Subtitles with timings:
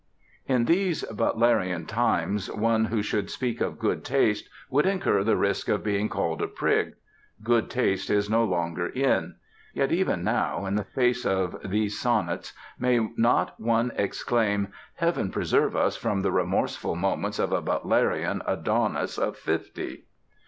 [0.47, 5.69] In these Butlerian times one who should speak of "good taste" would incur the risk
[5.69, 6.95] of being called a prig.
[7.43, 9.35] Good taste is no longer "in."
[9.75, 15.75] Yet even now, in the face of these sonnets, may not one exclaim, Heaven preserve
[15.75, 20.05] us from the remorseful moments of a Butlerian Adonis of fifty!